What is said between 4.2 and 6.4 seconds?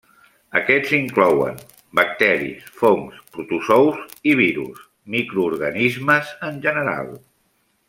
i virus; microorganismes